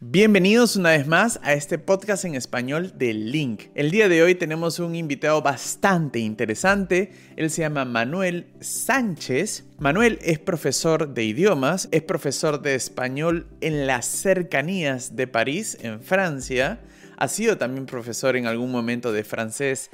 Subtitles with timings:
[0.00, 3.66] Bienvenidos una vez más a este podcast en español de Link.
[3.76, 7.12] El día de hoy tenemos un invitado bastante interesante.
[7.36, 9.64] Él se llama Manuel Sánchez.
[9.78, 16.00] Manuel es profesor de idiomas, es profesor de español en las cercanías de París, en
[16.00, 16.80] Francia.
[17.16, 19.90] Ha sido también profesor en algún momento de francés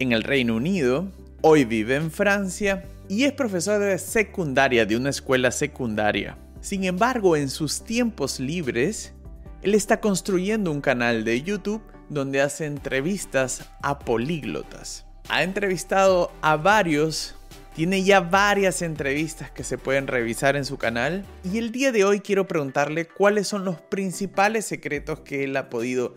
[0.00, 1.12] en el Reino Unido.
[1.42, 6.36] Hoy vive en Francia y es profesor de secundaria de una escuela secundaria.
[6.60, 9.14] Sin embargo, en sus tiempos libres,
[9.64, 15.06] él está construyendo un canal de YouTube donde hace entrevistas a políglotas.
[15.30, 17.34] Ha entrevistado a varios,
[17.74, 22.04] tiene ya varias entrevistas que se pueden revisar en su canal y el día de
[22.04, 26.14] hoy quiero preguntarle cuáles son los principales secretos que él ha podido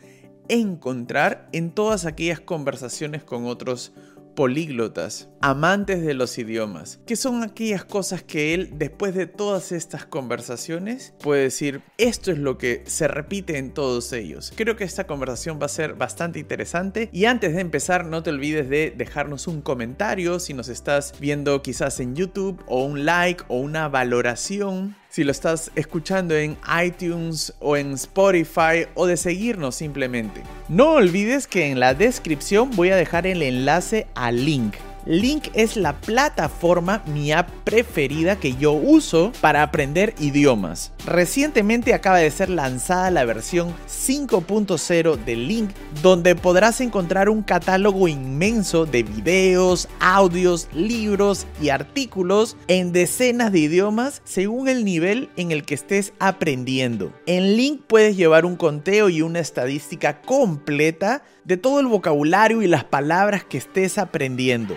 [0.49, 3.93] encontrar en todas aquellas conversaciones con otros
[4.37, 10.05] políglotas, amantes de los idiomas, que son aquellas cosas que él, después de todas estas
[10.05, 14.53] conversaciones, puede decir, esto es lo que se repite en todos ellos.
[14.55, 17.09] Creo que esta conversación va a ser bastante interesante.
[17.11, 20.39] Y antes de empezar no te olvides de dejarnos un comentario.
[20.39, 25.31] Si nos estás viendo quizás en YouTube o un like o una valoración si lo
[25.31, 30.43] estás escuchando en iTunes o en Spotify o de seguirnos simplemente.
[30.69, 34.75] No olvides que en la descripción voy a dejar el enlace al link
[35.07, 40.91] Link es la plataforma, mi app preferida que yo uso para aprender idiomas.
[41.05, 45.69] Recientemente acaba de ser lanzada la versión 5.0 de Link,
[46.01, 53.59] donde podrás encontrar un catálogo inmenso de videos, audios, libros y artículos en decenas de
[53.59, 57.13] idiomas según el nivel en el que estés aprendiendo.
[57.27, 62.67] En Link puedes llevar un conteo y una estadística completa de todo el vocabulario y
[62.67, 64.75] las palabras que estés aprendiendo.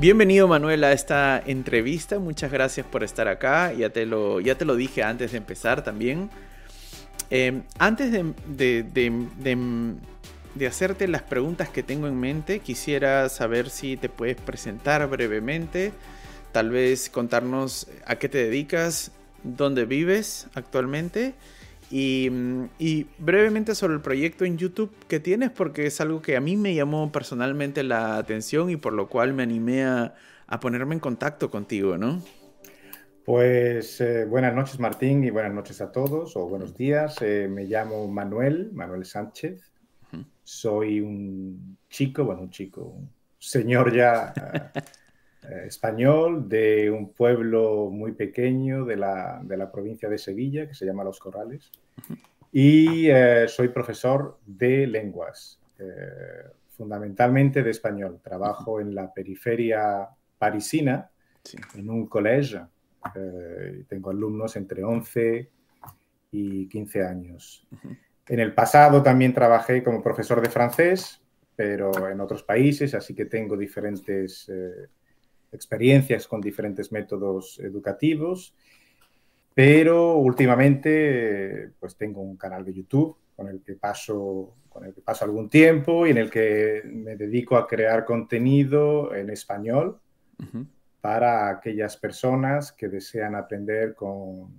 [0.00, 4.64] Bienvenido Manuel a esta entrevista, muchas gracias por estar acá, ya te lo, ya te
[4.64, 6.30] lo dije antes de empezar también.
[7.28, 8.82] Em, antes de,
[10.54, 15.92] de, hacerte las preguntas que tengo en mente, quisiera saber si te puedes presentar brevemente,
[16.50, 21.34] tal vez contarnos a qué te dedicas, dónde vives actualmente
[21.90, 26.40] Mm, y, brevemente sobre el proyecto en YouTube que tienes, porque es algo que a
[26.40, 30.14] mí me llamó personalmente la atención y por lo cual me animé a,
[30.60, 32.22] ponerme en contacto contigo, ¿no?
[33.24, 37.16] Pues eh, buenas noches Martín y buenas noches a todos o buenos días.
[37.20, 39.70] Eh, me llamo Manuel, Manuel Sánchez.
[40.42, 44.34] Soy un chico, bueno, un chico, un señor ya
[45.42, 50.84] español de un pueblo muy pequeño de la, de la, provincia de Sevilla que se
[50.84, 51.70] llama Los Corrales.
[52.52, 58.20] Y eh, soy profesor de lenguas, eh, fundamentalmente de español.
[58.22, 60.08] Trabajo en la periferia
[60.38, 61.10] parisina,
[61.74, 62.68] en un colegio.
[63.88, 65.48] tengo alumnos entre 11
[66.32, 67.66] y 15 años.
[68.28, 71.20] En el pasado también trabajé como profesor de francés,
[71.56, 74.50] pero en otros países, así que tengo diferentes
[75.52, 78.54] experiencias con diferentes métodos educativos,
[79.54, 85.00] pero últimamente pues tengo un canal de YouTube con el que paso con el que
[85.00, 89.98] paso algún tiempo y en el que me dedico a crear contenido en español
[91.00, 94.54] para aquellas personas que desean aprender con,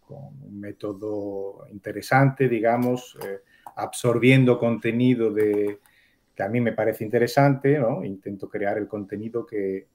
[0.00, 3.40] con un método interesante, digamos, eh,
[3.76, 5.78] absorbiendo contenido de,
[6.34, 8.04] que a mí me parece interesante, ¿no?
[8.04, 9.86] Intento crear el contenido que,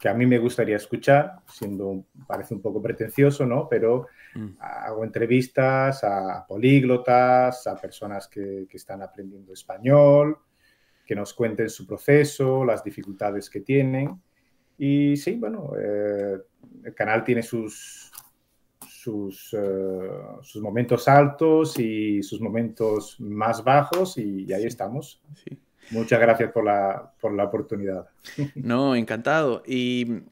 [0.00, 3.68] que a mí me gustaría escuchar, siendo, parece un poco pretencioso, ¿no?
[3.68, 4.48] Pero mm.
[4.58, 10.38] hago entrevistas a políglotas, a personas que, están aprendiendo español,
[11.04, 14.18] que nos cuenten su proceso, las dificultades que tienen.
[14.78, 16.38] Y sí, bueno, eh,
[16.82, 18.10] el canal tiene sus,
[18.88, 20.10] sus, eh,
[20.40, 25.22] sus, momentos altos y sus momentos más bajos y, ahí estamos.
[25.44, 25.58] Sí.
[25.90, 28.08] Muchas gracias por la, oportunidad.
[28.54, 29.62] No, encantado.
[29.66, 30.22] Y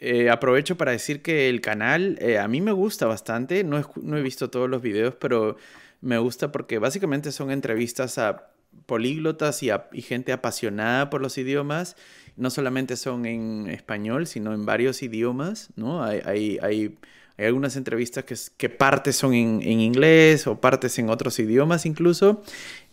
[0.00, 3.64] eh, aprovecho para decir que el canal eh, a mí me gusta bastante.
[3.64, 5.56] No he, visto todos los videos, pero
[6.00, 8.48] me gusta porque básicamente son entrevistas a
[8.86, 11.96] políglotas y, a, gente apasionada por los idiomas.
[12.36, 16.02] No solamente son en español, sino en varios idiomas, ¿no?
[16.02, 16.98] Hay, hay,
[17.36, 22.42] algunas entrevistas que, que partes son en, en, inglés o partes en otros idiomas incluso.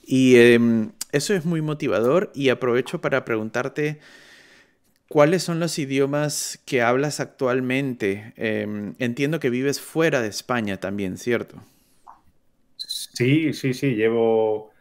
[0.03, 3.99] Y em, eso es muy motivador y aprovecho para preguntarte
[5.07, 8.33] cuáles son los idiomas que hablas actualmente.
[8.37, 11.57] Em, entiendo que vives fuera de España también, ¿cierto?
[12.77, 14.71] Sí, sí, sí, llevo,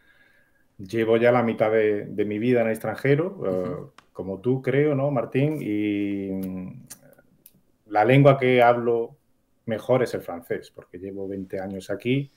[0.79, 5.11] llevo ya la mitad de, mi vida en el extranjero, eh, como tú creo, ¿no,
[5.11, 5.59] Martín?
[5.61, 6.87] Y mm,
[7.87, 9.17] la lengua que hablo
[9.67, 12.31] mejor es el francés, porque llevo 20 años aquí.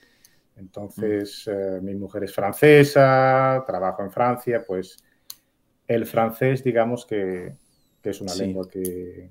[0.56, 4.98] Entonces, eh, mi mujer es francesa, trabajo en Francia, pues
[5.88, 7.54] el francés, digamos que,
[8.04, 9.30] es una lengua que,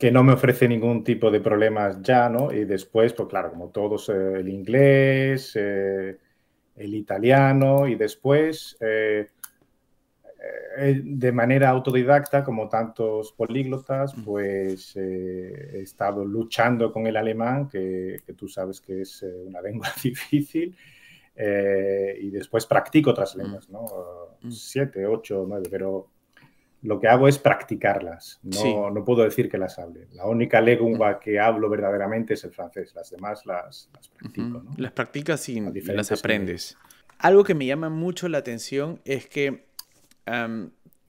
[0.00, 2.50] que no me ofrece ningún tipo de problemas ya, ¿no?
[2.52, 6.16] Y después, pues claro, como todos, eh, el inglés, eh,
[6.76, 9.28] el italiano y después eh,
[11.02, 18.20] de manera autodidacta, como tantos políglotas, pues eh, he estado luchando con el alemán, que,
[18.36, 20.76] tú sabes que es eh, una lengua difícil,
[21.36, 23.86] y después practico otras lenguas, ¿no?
[24.50, 26.08] Siete, ocho, nueve, pero
[26.82, 30.08] lo que hago es practicarlas, no, no puedo decir que las hable.
[30.12, 34.64] La única lengua que hablo verdaderamente es el francés, las demás las, practico.
[34.76, 36.76] Las practicas y las aprendes.
[37.18, 39.69] Algo que me llama mucho la atención es que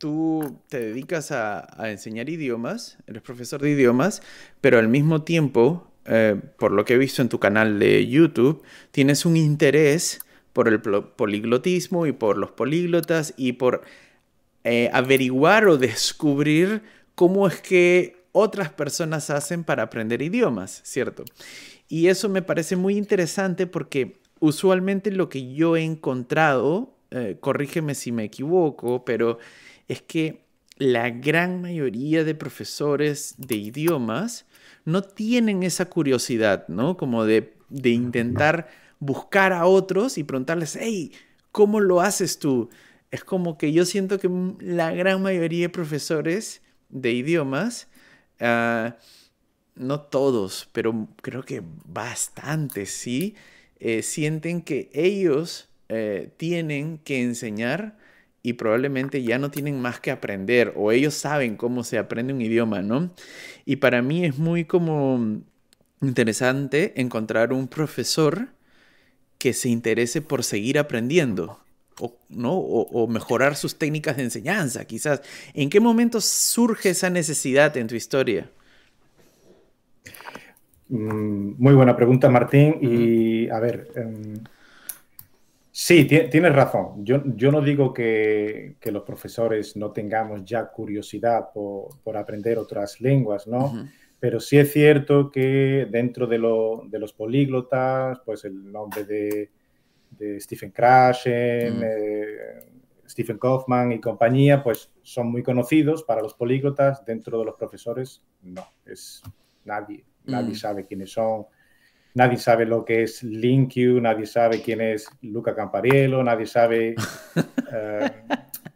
[0.01, 4.23] tú te dedicas a, enseñar idiomas, eres profesor de idiomas,
[4.59, 8.63] pero al mismo tiempo, eh, por lo que he visto en tu canal de YouTube,
[8.89, 10.19] tienes un interés
[10.53, 13.83] por el poliglotismo y por los políglotas y por
[14.63, 16.81] eh, averiguar o descubrir
[17.13, 21.25] cómo es que otras personas hacen para aprender idiomas, ¿cierto?
[21.87, 27.93] Y eso me parece muy interesante porque usualmente lo que yo he encontrado eh, corrígeme
[27.93, 29.37] si me equivoco, pero
[29.87, 30.45] es que
[30.77, 34.45] la gran mayoría de profesores de idiomas
[34.85, 36.97] no tienen esa curiosidad, ¿no?
[36.97, 37.53] Como de,
[37.83, 38.69] intentar
[38.99, 41.11] buscar a otros y preguntarles, hey,
[41.51, 42.69] ¿cómo lo haces tú?
[43.11, 44.29] Es como que yo siento que
[44.59, 47.89] la gran mayoría de profesores de idiomas,
[48.39, 48.95] ah,
[49.75, 53.35] no todos, pero creo que bastantes, sí,
[53.79, 57.97] eh, sienten que ellos eh, tienen que enseñar
[58.43, 62.41] y probablemente ya no tienen más que aprender o ellos saben cómo se aprende un
[62.41, 63.11] idioma, ¿no?
[63.65, 65.41] Y para mí es muy como
[66.01, 68.47] interesante encontrar un profesor
[69.37, 71.59] que se interese por seguir aprendiendo.
[71.99, 72.53] O, ¿no?
[72.53, 75.21] o, mejorar sus técnicas de enseñanza, quizás.
[75.53, 78.49] ¿En qué momento surge esa necesidad en tu historia?
[80.87, 82.77] Mm, muy buena pregunta, Martín.
[82.81, 84.39] Y a ver, em,
[85.73, 87.05] Sí, tienes razón.
[87.05, 93.47] Yo, yo no digo que, los profesores no tengamos ya curiosidad por, aprender otras lenguas,
[93.47, 93.87] ¿no?
[94.19, 99.49] Pero sí es cierto que dentro de, los políglotas, pues el nombre de,
[100.39, 102.69] Stephen Krashen, eh,
[103.07, 107.03] Stephen Kaufman y compañía, pues son muy conocidos para los políglotas.
[107.05, 109.21] Dentro de los profesores, no, es
[109.63, 111.45] nadie, nadie sabe quiénes son
[112.13, 116.95] Nadie sabe lo que es LinkU, nadie sabe quién es Luca Campariello, nadie sabe
[117.73, 118.11] eh,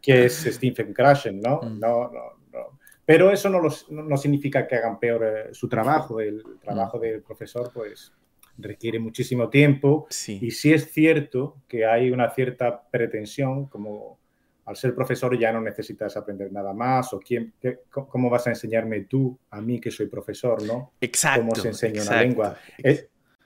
[0.00, 1.60] qué es Stephen Krashen, ¿no?
[1.62, 1.78] Mm.
[1.78, 2.22] No, no,
[2.52, 2.78] no.
[3.04, 3.60] Pero eso no,
[3.90, 6.20] no, significa que hagan peor eh, su trabajo.
[6.20, 7.00] El trabajo mm.
[7.00, 8.12] del profesor, pues,
[8.58, 10.06] requiere muchísimo tiempo.
[10.26, 14.18] Y sí es cierto que hay una cierta pretensión, como
[14.64, 17.54] al ser profesor ya no necesitas aprender nada más, o quién,
[17.90, 20.92] cómo vas a enseñarme tú a mí que soy profesor, ¿no?
[21.00, 21.42] Exacto.
[21.42, 22.56] Cómo se enseña una lengua.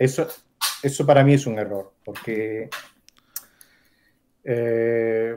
[0.00, 0.26] Eso,
[0.82, 2.70] eso para mí es un error, porque
[4.42, 5.36] eh,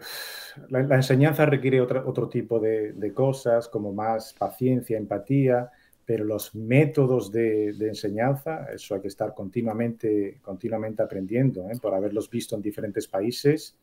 [0.69, 5.69] la, enseñanza requiere otro tipo de, cosas, como más paciencia, empatía,
[6.05, 11.77] pero los métodos de, enseñanza, eso hay que estar continuamente, continuamente aprendiendo, ¿eh?
[11.81, 13.77] por haberlos visto en diferentes países,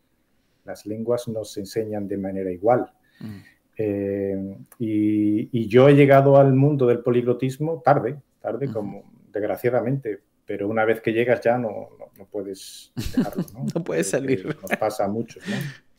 [0.64, 2.90] las lenguas no se enseñan de manera igual.
[3.20, 3.38] Mm.
[3.76, 10.84] Eh, y, yo he llegado al mundo del poliglotismo tarde, tarde, como desgraciadamente, pero una
[10.84, 13.66] vez que llegas ya no, no, puedes dejarlo, ¿no?
[13.76, 14.44] no puedes salir.
[14.46, 15.54] Nos pasa a muchos, ¿no?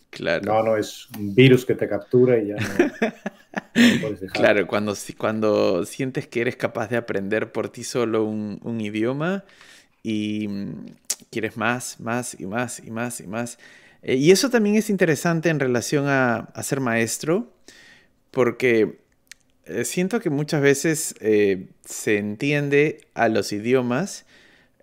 [0.09, 0.43] Claro.
[0.43, 4.33] No, no, es un virus que te captura y ya no, puedes dejarlo.
[4.33, 9.45] Claro, cuando, cuando sientes que eres capaz de aprender por ti solo un, un idioma
[10.03, 10.85] y mm,
[11.29, 13.57] quieres más, más y más y más y más.
[14.01, 17.53] Eh, y eso también es interesante en relación a, a ser maestro,
[18.31, 18.99] porque
[19.63, 24.25] eh, siento que muchas veces eh, se entiende a los idiomas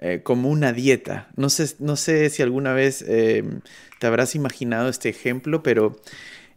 [0.00, 1.28] eh, como una dieta.
[1.36, 5.96] No sé, no sé si alguna vez te habrás imaginado este ejemplo, pero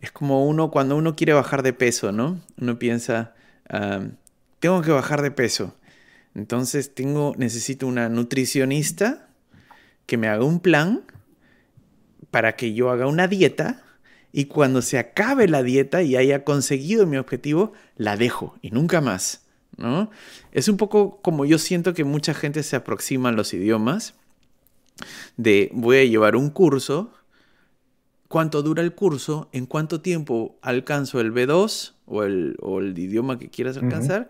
[0.02, 2.42] es como uno cuando uno quiere bajar de peso, ¿no?
[2.60, 3.34] Uno piensa,
[4.60, 5.76] tengo que bajar de peso.
[6.36, 9.28] Entonces tengo, necesito una nutricionista
[10.06, 11.04] que me haga un plan
[12.32, 13.84] para que yo haga una dieta
[14.32, 19.02] y cuando se acabe la dieta y haya conseguido mi objetivo, la dejo y nunca
[19.02, 19.41] más.
[19.78, 20.10] ¿No?
[20.52, 24.16] Es un poco como yo siento que mucha gente se aproxima a los idiomas,
[25.38, 27.12] de voy a llevar un curso,
[28.28, 33.38] cuánto dura el curso, en cuánto tiempo alcanzo el B2 o el, o el idioma
[33.38, 34.30] que quieras alcanzar,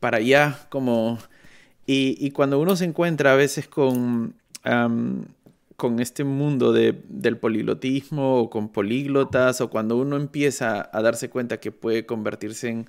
[0.00, 1.18] para allá, como...
[1.86, 4.34] Y, cuando uno se encuentra a veces con,
[5.76, 11.60] con este mundo del poliglotismo o con políglotas, o cuando uno empieza a darse cuenta
[11.60, 12.86] que puede convertirse en,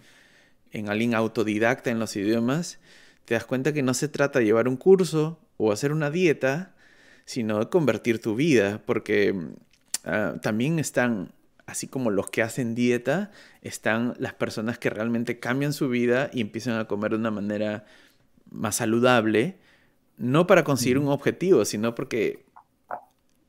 [0.75, 2.79] en alguien autodidacta en los idiomas,
[3.23, 6.75] te das cuenta que no se trata de llevar un curso o hacer una dieta,
[7.23, 9.33] sino de convertir tu vida, porque
[10.03, 11.31] ah, también están
[11.65, 16.41] así como los que hacen dieta, están las personas que realmente cambian su vida y
[16.41, 17.85] empiezan a comer de una manera
[18.51, 19.57] más saludable,
[20.17, 22.45] no para conseguir un objetivo, sino porque,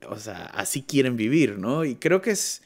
[0.09, 1.85] o sea, así quieren vivir, ¿no?
[1.85, 2.62] Y creo que es,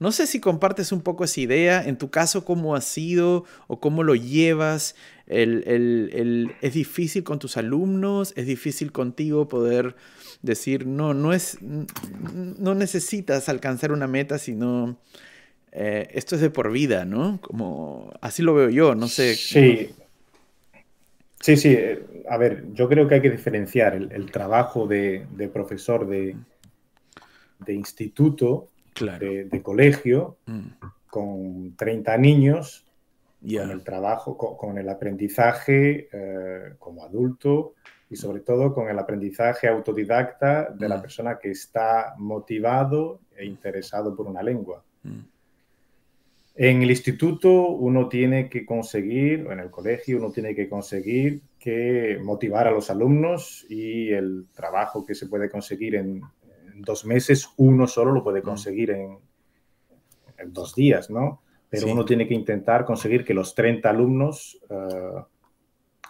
[0.00, 3.80] no sé si compartes un poco esa idea, en tu caso, cómo ha sido o
[3.80, 4.94] cómo lo llevas.
[5.26, 9.96] es difícil con tus alumnos, es difícil contigo poder
[10.42, 14.98] decir, no, no es, no necesitas alcanzar una meta, sino
[15.72, 17.40] eh, esto es de por vida, ¿no?
[17.40, 19.34] Como así lo veo yo, no sé.
[19.34, 19.90] Sí.
[21.40, 21.78] Sí, sí.
[22.28, 26.36] A ver, yo creo que hay que diferenciar el, trabajo de, profesor de,
[27.64, 28.68] de instituto,
[29.00, 30.66] de, colegio, mm.
[31.08, 32.86] con 30 niños,
[33.40, 37.74] con el trabajo, con, el aprendizaje eh, como adulto,
[38.10, 41.00] y sobre todo con el aprendizaje autodidacta de la mm.
[41.00, 44.82] persona que está motivado e interesado por una lengua.
[45.02, 45.20] Mm.
[46.60, 51.42] En el instituto uno tiene que conseguir, o en el colegio uno tiene que conseguir
[51.56, 56.20] que motivar a los alumnos y el trabajo que se puede conseguir en,
[56.82, 58.44] dos meses, uno solo lo puede mm.
[58.44, 59.18] conseguir en,
[60.46, 61.42] dos días, ¿no?
[61.68, 65.20] Pero uno tiene que intentar conseguir que los 30 alumnos uh,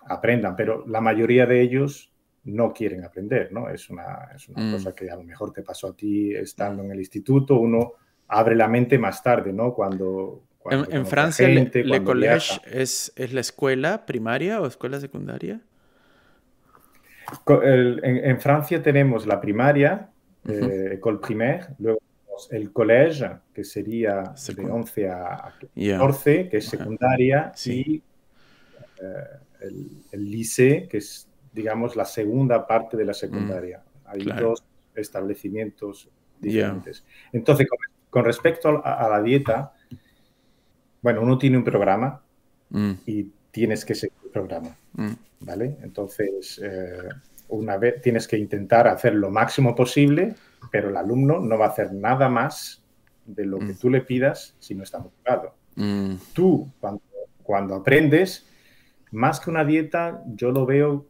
[0.06, 2.12] aprendan, pero la mayoría de ellos
[2.44, 3.68] no quieren aprender, ¿no?
[3.68, 4.72] Es una, es una mm.
[4.72, 7.94] cosa que a lo mejor te pasó a ti estando en el instituto, uno
[8.28, 9.75] abre la mente más tarde, ¿no?
[9.75, 10.44] Cuando...
[10.70, 15.60] en, Francia, gente, le, collège es, es, la escuela primaria o escuela secundaria?
[17.62, 20.10] en, Francia tenemos la primaria,
[20.47, 21.99] eh, école primaire, luego
[22.50, 28.02] el collège, que sería de 11 a 14, que es secundaria, y
[29.00, 29.62] eh,
[30.12, 33.78] el, liceo, que es, digamos, la segunda parte de la secundaria.
[33.78, 34.64] Mm, Hay dos
[34.95, 36.09] establecimientos
[36.40, 37.04] diferentes.
[37.33, 37.66] Entonces,
[38.11, 39.73] con, respecto a, la dieta,
[41.02, 42.23] bueno, uno tiene un programa
[42.71, 42.92] mm.
[43.07, 45.12] y tienes que seguir el programa, mm.
[45.40, 45.76] ¿vale?
[45.83, 47.09] Entonces, eh,
[47.49, 50.35] una vez tienes que intentar hacer lo máximo posible,
[50.71, 52.83] pero el alumno no va a hacer nada más
[53.26, 55.55] de lo que tú le pidas si no está motivado.
[56.33, 57.02] Tú, cuando,
[57.43, 58.47] cuando aprendes,
[59.12, 61.07] más que una dieta, yo lo veo,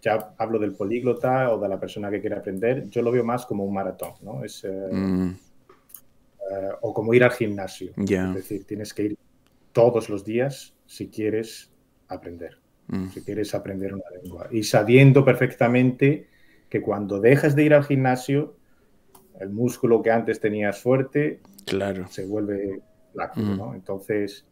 [0.00, 3.46] ya hablo del políglota o de la persona que quiere aprender, yo lo veo más
[3.46, 4.44] como un maratón, ¿no?
[4.44, 5.28] Es, eh, mm.
[5.28, 7.92] eh, o como ir al gimnasio.
[7.96, 9.18] Es decir, tienes que ir
[9.72, 11.70] todos los días si quieres
[12.08, 12.58] aprender,
[12.92, 13.08] mm.
[13.10, 14.48] si quieres aprender una lengua.
[14.50, 16.28] Y sabiendo perfectamente
[16.68, 18.56] que cuando dejas de ir al gimnasio,
[19.40, 22.06] el músculo que antes tenías fuerte claro.
[22.08, 22.80] se vuelve
[23.12, 23.58] flácido, mm.
[23.58, 23.74] ¿no?
[23.74, 24.46] Entonces,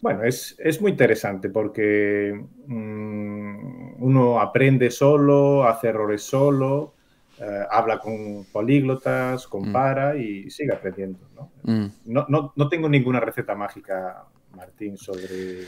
[0.00, 6.94] bueno, es, muy interesante porque mm, uno aprende solo, hace errores solo,
[7.38, 10.20] eh, habla con políglotas, compara mm.
[10.20, 11.18] y sigue aprendiendo.
[11.62, 11.86] Mm.
[12.06, 12.26] ¿no?
[12.28, 14.24] No, no, tengo ninguna receta mágica,
[14.56, 15.64] Martín, sobre...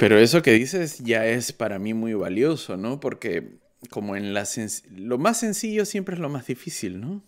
[0.00, 3.00] Pero eso que dices ya es para mí muy valioso, ¿no?
[3.00, 3.58] Porque
[3.90, 4.48] como en la
[4.96, 7.22] lo más sencillo siempre es lo más difícil, ¿no?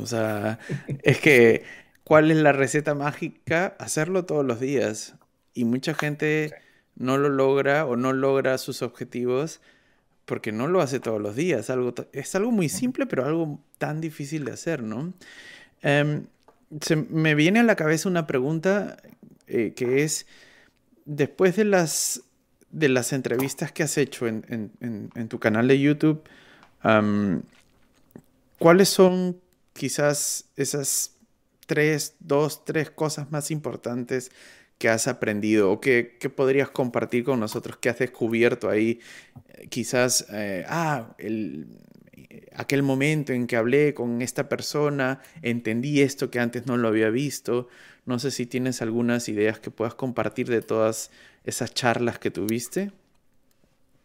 [0.00, 0.60] O sea,
[1.02, 1.64] es que
[2.04, 3.74] ¿cuál es la receta mágica?
[3.80, 5.16] Hacerlo todos los días
[5.52, 6.54] y mucha gente
[6.94, 9.60] no lo logra o no logra sus objetivos
[10.26, 11.70] porque no lo hace todos los días.
[11.70, 15.12] Algo, es algo muy simple, pero algo tan difícil de hacer, ¿no?
[15.82, 16.26] Em,
[16.80, 18.96] se me viene a la cabeza una pregunta
[19.48, 20.26] eh, que es,
[21.06, 22.22] después de las,
[22.70, 26.22] de las entrevistas que has hecho en, tu canal de YouTube,
[28.58, 29.40] ¿cuáles son
[29.72, 31.12] quizás esas
[31.66, 34.30] tres, dos, tres cosas más importantes
[34.78, 39.00] que has aprendido o que, podrías compartir con nosotros, que has descubierto ahí?
[39.48, 41.66] Eh, quizás, eh, ah, el,
[42.54, 47.10] aquel momento en que hablé con esta persona, entendí esto que antes no lo había
[47.10, 47.68] visto.
[48.04, 51.10] No sé si tienes algunas ideas que puedas compartir de todas
[51.44, 52.92] esas charlas que tuviste.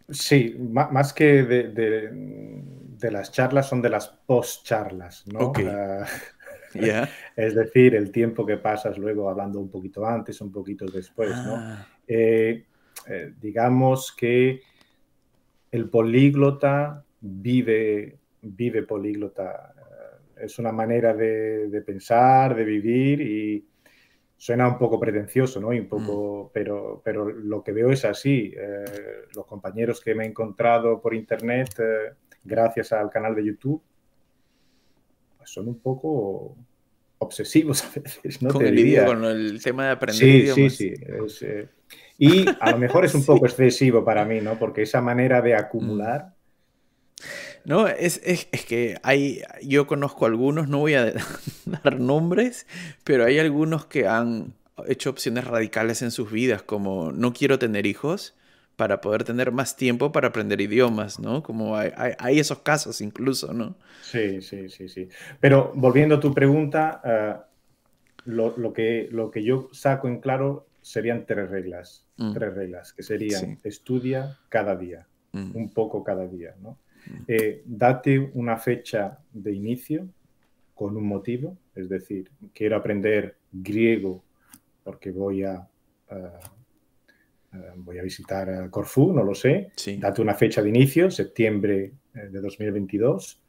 [0.10, 5.54] Sí, más que de, las charlas son de las post-charlas, ¿no?
[5.56, 6.06] Ah,
[7.36, 11.56] es decir, el tiempo que pasas luego hablando un poquito antes, un poquito después, ¿no?
[11.56, 11.88] Ah.
[12.08, 12.66] Eh,
[13.08, 14.62] eh, digamos que
[15.72, 19.74] el políglota vive, vive políglota.
[20.38, 23.66] Es una manera de, pensar, de vivir y
[24.36, 25.72] suena un poco pretencioso, ¿no?
[25.72, 26.50] Y un poco, mm.
[26.52, 28.54] pero, pero lo que veo es así.
[28.58, 28.86] Eh,
[29.36, 32.14] los compañeros que me he encontrado por internet, eh,
[32.44, 33.82] gracias al canal de YouTube,
[35.38, 36.58] pues son un poco
[37.20, 38.52] obsesivos a veces, ¿no?
[38.52, 40.74] Con el, con el tema de aprender sí, idiomas.
[40.74, 41.68] Sí, sí, eh,
[42.18, 44.58] y a lo mejor es un poco excesivo para mí, ¿no?
[44.58, 46.34] Porque esa manera de acumular...
[47.66, 51.14] No, es, es, es, que hay, yo conozco algunos, no voy a
[51.66, 52.66] dar nombres,
[53.04, 54.54] pero hay algunos que han
[54.88, 58.36] hecho opciones radicales en sus vidas, como no quiero tener hijos
[58.76, 61.44] para poder tener más tiempo para aprender idiomas, ¿no?
[61.44, 63.76] Como hay, hay, esos casos incluso, ¿no?
[64.02, 65.08] Sí, sí, sí, sí.
[65.40, 67.36] Pero volviendo a tu pregunta, eh,
[68.26, 72.34] lo, lo, que, lo que yo saco en claro serían tres reglas, mm.
[72.34, 75.56] tres reglas, que serían estudia cada día, mm.
[75.56, 76.78] un poco cada día, ¿no?
[77.28, 80.08] Eh, date una fecha de inicio
[80.74, 84.24] con un motivo, es decir, quiero aprender griego
[84.84, 85.68] porque voy a,
[87.78, 89.72] voy a visitar Corfú, no lo sé.
[90.00, 93.42] Date una fecha de inicio, septiembre eh, de 2022,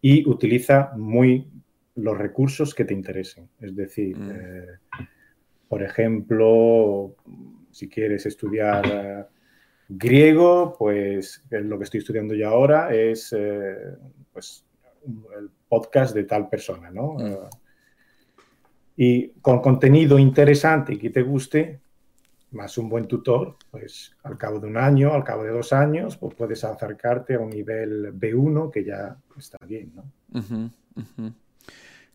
[0.00, 1.48] y utiliza muy
[1.96, 3.48] los recursos que te interesen.
[3.60, 4.30] Es decir, mm.
[4.30, 4.66] eh,
[5.68, 7.16] por ejemplo,
[7.70, 9.28] si quieres estudiar
[9.96, 13.76] Griego, pues lo que estoy estudiando yo ahora es eh,
[14.32, 14.64] pues,
[15.38, 17.14] el podcast de tal persona, ¿no?
[17.14, 17.26] Mm.
[17.26, 17.38] Eh,
[18.96, 21.80] y con contenido interesante y que te guste,
[22.52, 26.16] más un buen tutor, pues al cabo de un año, al cabo de dos años,
[26.16, 30.04] pues puedes acercarte a un nivel B1 que ya está bien, ¿no?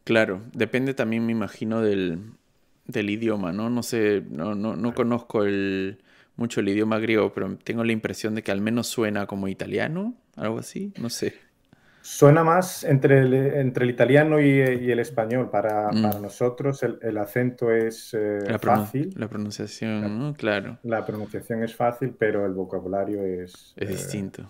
[0.05, 2.31] Claro, depende también, me imagino, del,
[2.87, 3.69] del idioma, ¿no?
[3.69, 5.99] No sé, no, no, no conozco el
[6.39, 10.15] mucho el idioma griego, pero tengo la impresión de que al menos suena como italiano,
[10.35, 11.35] algo así, no sé.
[12.01, 15.49] Suena más entre el, entre el italiano y, el español.
[15.51, 16.21] Para, mm.
[16.21, 19.13] nosotros el, acento es eh, fácil.
[19.15, 20.79] La pronunciación, claro.
[20.83, 23.73] La pronunciación es fácil, pero el vocabulario es...
[23.75, 24.49] Es eh, distinto.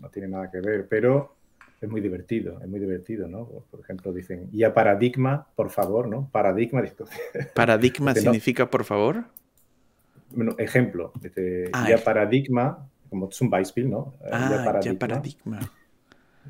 [0.00, 1.36] no tiene nada que ver, pero
[1.80, 3.46] es muy divertido, es muy divertido, ¿no?
[3.70, 6.28] Por ejemplo, dicen, ya paradigma, por favor, ¿no?
[6.32, 6.82] Paradigma.
[7.54, 9.24] ¿Paradigma significa por favor?
[10.34, 14.14] Bueno, ejemplo, este, ah, ya paradigma, como es un Beispiel, ¿no?
[14.30, 15.60] Ah, ya paradigma, ya paradigma.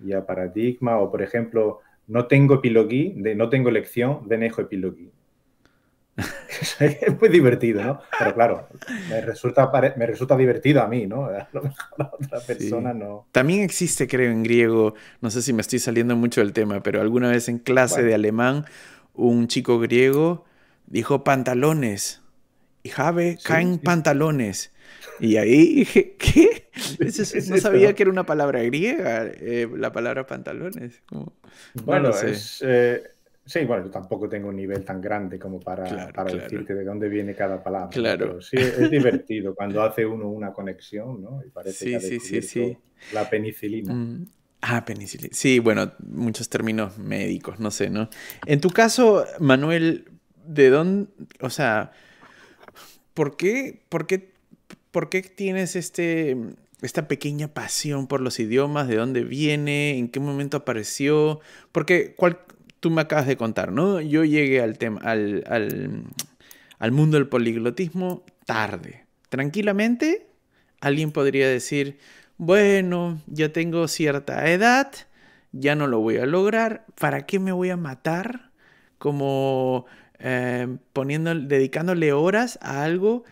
[0.04, 5.10] Ya paradigma, o por ejemplo, no tengo epilogí, de no tengo lección, de nejo epilogí.
[6.80, 8.00] es muy divertido, ¿no?
[8.18, 8.68] Pero claro,
[9.08, 11.26] me resulta, me resulta divertido a mí, ¿no?
[11.26, 13.26] A lo mejor a otra persona no.
[13.32, 17.00] También existe, creo, en griego, no sé si me estoy saliendo mucho del tema, pero
[17.00, 18.64] alguna vez en clase de alemán,
[19.14, 20.44] un chico griego
[20.86, 22.22] dijo pantalones
[22.84, 24.70] y Jave caen pantalones.
[25.18, 26.68] Y ahí dije, ¿qué?
[27.48, 31.02] no sabía que era una palabra griega, eh, la palabra pantalones.
[31.84, 33.02] bueno, es, eh,
[33.44, 37.08] sí, bueno, yo tampoco tengo un nivel tan grande como para, para decirte de dónde
[37.08, 37.88] viene cada palabra.
[37.88, 38.42] Claro.
[38.42, 41.42] sí, es divertido cuando hace uno una conexión, ¿no?
[41.44, 42.76] Y parece que sí, sí, sí.
[43.14, 43.94] La penicilina.
[43.94, 44.26] Mm.
[44.60, 45.30] Ah, penicilina.
[45.32, 48.10] Sí, bueno, muchos términos médicos, no sé, ¿no?
[48.44, 50.06] En tu caso, Manuel,
[50.46, 51.08] ¿de dónde,
[51.40, 51.92] o sea,
[53.14, 54.32] ¿por qué, por qué,
[54.90, 56.36] por qué tienes este,
[56.82, 58.88] esta pequeña pasión por los idiomas?
[58.88, 59.96] ¿De dónde viene?
[59.98, 61.40] ¿En qué momento apareció?
[61.72, 62.14] Porque
[62.80, 64.00] tú me acabas de contar, ¿no?
[64.00, 65.44] Yo llegué al, tema, al,
[66.78, 69.06] al, mundo del poliglotismo tarde.
[69.30, 70.26] Tranquilamente,
[70.80, 71.98] alguien podría decir,
[72.36, 74.92] bueno, ya tengo cierta edad,
[75.52, 78.50] ya no lo voy a lograr, ¿para qué me voy a matar?
[78.98, 79.86] Como
[80.18, 83.24] eh, poniendo, dedicándole horas a algo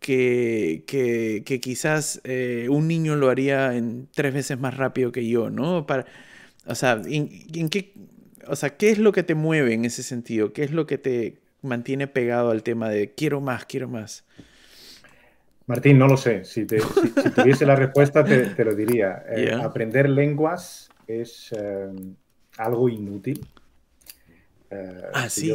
[0.00, 5.50] que, que, quizás eh, un niño lo haría en tres veces más rápido que yo,
[5.50, 5.86] ¿no?
[5.86, 6.06] Para,
[6.66, 7.92] o sea, en, qué,
[8.46, 10.52] o sea, ¿qué es lo que te mueve en ese sentido?
[10.52, 14.24] ¿Qué es lo que te mantiene pegado al tema de quiero más, quiero más?
[15.66, 16.44] Martín, no lo sé.
[16.44, 19.22] Si, tuviese la respuesta, te, lo diría.
[19.28, 21.50] Eh, aprender lenguas es
[22.56, 23.46] algo inútil.
[24.70, 25.52] Eh, ah, sí,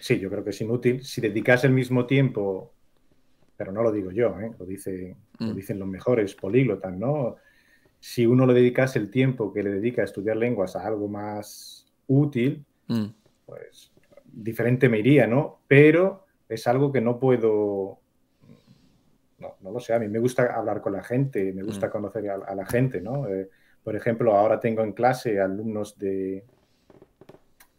[0.00, 1.04] sí, yo creo que es inútil.
[1.04, 2.72] Si dedicas el mismo tiempo,
[3.56, 4.52] pero no lo digo yo, ¿eh?
[4.58, 5.54] lo, dice, lo mm.
[5.56, 7.36] dicen los mejores políglotas, ¿no?
[8.00, 11.86] Si uno le dedicas el tiempo que le dedica a estudiar lenguas a algo más
[12.06, 13.06] útil, mm.
[13.46, 13.92] pues
[14.24, 15.60] diferente me iría, ¿no?
[15.66, 18.00] Pero es algo que no puedo
[19.38, 21.90] no, no, lo sé, a mí me gusta hablar con la gente, me gusta mm.
[21.90, 23.26] conocer a, la gente, ¿no?
[23.28, 23.48] Eh,
[23.82, 26.44] por ejemplo, ahora tengo en clase alumnos de,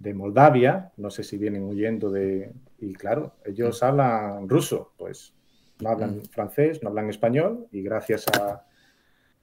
[0.06, 2.54] de Moldavia, no sé si vienen huyendo de...
[2.80, 3.86] Y claro, ellos mm.
[3.86, 5.34] hablan ruso, pues
[5.82, 6.26] no hablan mm.
[6.26, 8.26] francés, no hablan español, y gracias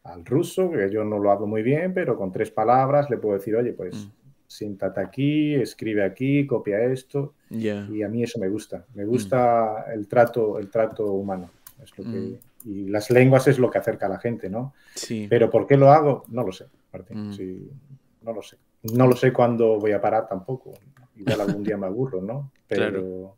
[0.05, 3.35] al ruso, que yo no lo hablo muy bien, pero con tres palabras le puedo
[3.35, 4.11] decir, oye, pues mm.
[4.47, 7.35] siéntate aquí, escribe aquí, copia esto.
[7.51, 8.87] Y a mí eso me gusta.
[8.95, 11.51] Me gusta el, trato, el trato humano.
[11.99, 12.35] Mm.
[12.67, 14.75] Y las lenguas es lo que acerca a la gente, ¿no?
[14.95, 15.27] Sí.
[15.29, 16.25] Pero ¿por qué lo hago?
[16.29, 17.31] No lo sé, Martín.
[17.31, 18.25] Mm.
[18.25, 18.57] no lo sé.
[18.83, 20.73] No lo sé cuándo voy a parar tampoco.
[21.17, 22.51] Igual algún día me aburro, ¿no?
[22.69, 23.37] Pero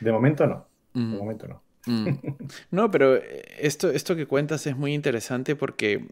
[0.00, 0.66] de momento no.
[0.94, 1.16] De mm.
[1.16, 1.62] momento no.
[2.70, 3.16] No, pero
[3.58, 6.08] esto, esto que cuentas es muy interesante porque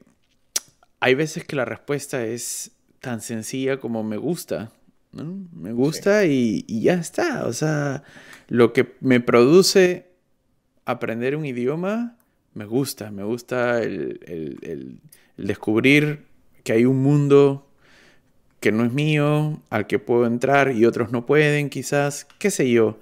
[1.00, 4.70] hay veces que la respuesta es tan sencilla como me gusta.
[5.12, 7.46] Me gusta y, ya está.
[7.46, 8.02] O sea,
[8.48, 10.10] lo que me produce
[10.84, 12.16] aprender un idioma,
[12.54, 13.10] me gusta.
[13.10, 15.00] Me gusta el,
[15.36, 16.26] descubrir
[16.62, 17.67] que hay un mundo
[18.60, 22.70] que no es mío, al que puedo entrar y otros no pueden, quizás, qué sé
[22.70, 22.98] yo.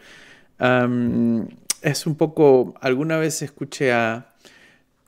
[1.83, 4.33] es un poco, alguna vez escuché a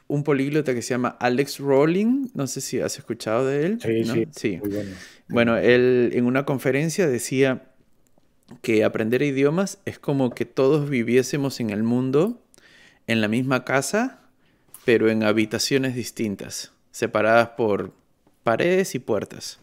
[0.07, 3.79] un políglota que se llama Alex Rowling, no sé si has escuchado de él.
[3.81, 4.29] Sí, sí.
[4.35, 4.61] sí.
[5.29, 5.59] bueno.
[5.59, 7.65] él en una conferencia decía
[8.63, 12.43] que aprender idiomas es como que todos viviésemos en el mundo
[13.09, 14.21] en la misma casa,
[14.85, 17.93] pero en habitaciones distintas, separadas por
[18.45, 19.59] paredes y puertas,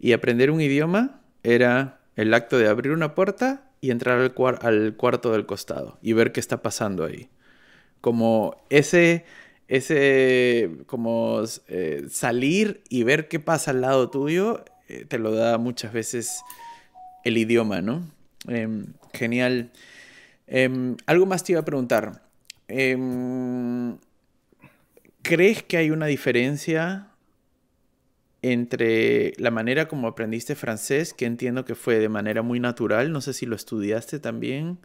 [0.00, 4.96] Y aprender un idioma era el acto de abrir una puerta y entrar al, al
[4.96, 7.28] cuarto del costado y ver qué está pasando ahí
[8.00, 9.24] como ese,
[9.68, 15.58] ese, como eh, salir y ver qué pasa al lado tuyo, eh, te lo da
[15.58, 16.42] muchas veces
[17.24, 18.06] el idioma, ¿no?
[18.46, 19.70] Em, genial.
[20.46, 22.22] Em, algo más te iba a preguntar.
[22.68, 23.98] Em,
[25.22, 27.07] ¿Crees que hay una diferencia
[28.42, 33.20] entre la manera como aprendiste francés, que entiendo que fue de manera muy natural, no
[33.20, 34.78] sé si lo estudiaste también,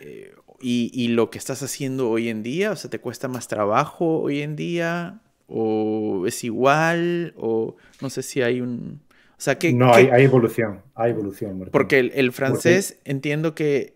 [0.00, 2.72] eh, y, lo que estás haciendo hoy en día?
[2.72, 5.20] O sea, ¿te cuesta más trabajo hoy en día?
[5.46, 7.32] ¿O es igual?
[7.36, 9.00] ¿O no sé si hay un...
[9.38, 11.66] O sea, que, no, Hay, evolución, hay evolución.
[11.72, 13.94] Porque el, francés entiendo que,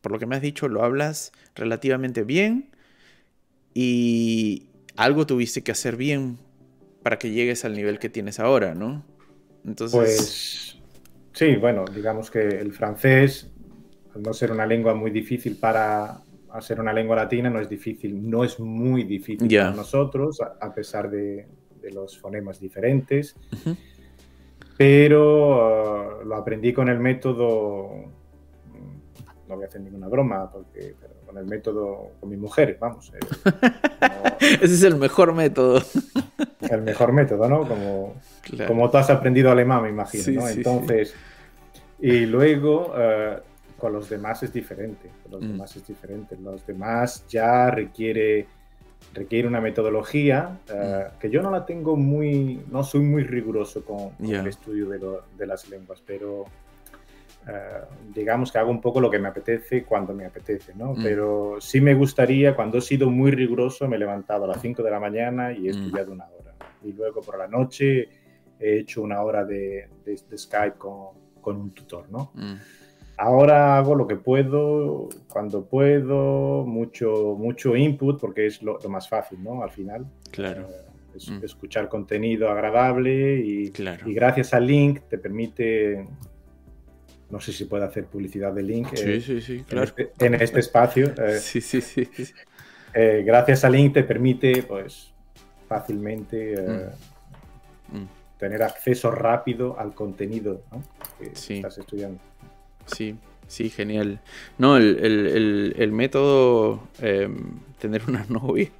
[0.00, 2.70] por lo que me has dicho, lo hablas relativamente bien
[3.74, 6.38] y algo tuviste que hacer bien
[7.04, 9.04] para que llegues al nivel que tienes ahora, ¿no?
[9.64, 9.96] Entonces...
[9.96, 10.82] Pues
[11.32, 13.52] sí, bueno, digamos que el francés
[14.14, 16.20] al no ser una lengua muy difícil para
[16.60, 21.10] ser una lengua latina, no es difícil, no es muy difícil para nosotros, a, pesar
[21.10, 21.46] de,
[21.92, 23.36] los fonemas diferentes.
[24.76, 27.90] Pero uh, lo aprendí con el método,
[29.48, 30.94] no voy a hacer ninguna broma, porque
[31.26, 33.12] con el método con mi mujer, vamos.
[33.14, 33.18] Eh,
[34.62, 35.82] Ese es el mejor método.
[36.74, 37.66] El mejor método, ¿no?
[37.66, 38.14] Como,
[38.66, 40.48] como tú has aprendido alemán, me imagino, ¿no?
[40.48, 41.14] Entonces,
[42.00, 42.92] y luego...
[42.94, 45.10] Uh, con los demás es diferente.
[45.22, 45.52] Con los mm.
[45.52, 46.38] demás es diferente.
[46.42, 48.46] Los demás ya requiere,
[49.12, 51.18] requiere una metodología mm.
[51.18, 55.68] que yo no la tengo muy, no soy muy riguroso con, el estudio de, las
[55.68, 56.46] lenguas, pero
[57.46, 57.82] eh,
[58.14, 60.94] digamos que hago un poco lo que me apetece cuando me apetece, ¿no?
[60.94, 61.02] Mm.
[61.02, 64.82] Pero sí me gustaría, cuando he sido muy riguroso, me he levantado a las 5
[64.82, 66.43] de la mañana y he estudiado una hora.
[66.84, 68.08] Y luego por la noche
[68.58, 71.08] he hecho una hora de, de, Skype con,
[71.40, 72.32] con, un tutor, ¿no?
[73.16, 79.42] Ahora hago lo que puedo, cuando puedo, mucho, mucho input, porque es lo, más fácil,
[79.42, 79.62] ¿no?
[79.62, 80.06] Al final.
[80.32, 80.68] Claro.
[80.68, 81.44] Eh, mm.
[81.44, 83.72] Escuchar contenido agradable y,
[84.06, 86.08] y, gracias al link te permite,
[87.30, 88.88] no sé si puede hacer publicidad de link.
[88.94, 89.92] Sí, eh, sí, sí, claro.
[90.18, 91.14] En este, espacio.
[91.16, 92.08] Eh, sí, sí, sí.
[92.92, 95.13] gracias al link te permite, pues,
[95.74, 96.54] fácilmente
[97.90, 97.96] mm.
[97.96, 98.08] Mm.
[98.38, 100.62] tener acceso rápido al contenido
[101.18, 102.20] que estás estudiando.
[102.86, 103.16] Sí,
[103.48, 104.20] sí, genial.
[104.56, 108.70] No, el, método em, tener una novia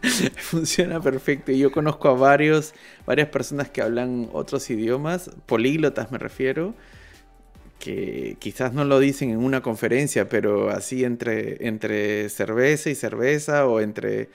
[0.38, 1.52] funciona perfecto.
[1.52, 2.72] Yo conozco a varios,
[3.04, 6.74] varias personas que hablan otros idiomas, políglotas me refiero,
[7.78, 13.66] que quizás no lo dicen en una conferencia, pero así entre, entre cerveza y cerveza
[13.66, 14.30] o entre...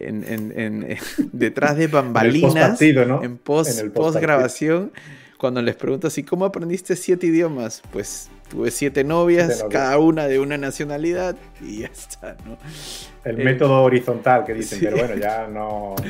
[0.00, 0.98] En,
[1.32, 4.92] detrás de bambalinas, en, post, post grabación,
[5.38, 7.82] cuando les pregunto así, ¿cómo aprendiste siete idiomas?
[7.92, 12.58] Pues tuve siete novias, cada una de una nacionalidad y ya está, ¿no?
[13.24, 15.94] El método horizontal que dicen, pero bueno, ya no...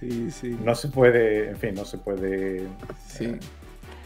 [0.00, 0.58] Sí, sí.
[0.62, 2.66] No se puede, en fin, no se puede...
[3.06, 3.24] Sí.
[3.24, 3.38] Eh,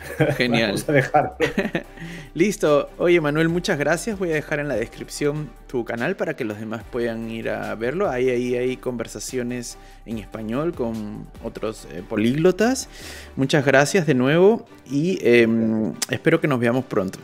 [0.36, 0.68] Genial.
[0.68, 1.36] Vamos a dejarlo.
[2.34, 2.90] Listo.
[2.98, 4.18] Oye, Manuel, muchas gracias.
[4.18, 7.74] Voy a dejar en la descripción tu canal para que los demás puedan ir a
[7.74, 8.08] verlo.
[8.08, 12.88] Ahí, ahí hay conversaciones en español con otros eh, políglotas.
[13.36, 17.18] Muchas gracias de nuevo y em, espero que nos veamos pronto.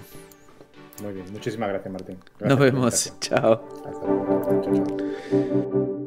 [1.02, 2.18] Muy bien, muchísimas gracias, Martín.
[2.40, 3.12] nos vemos.
[3.20, 3.64] Chao.
[3.84, 4.40] Hasta luego.
[4.44, 6.00] Chao, chao.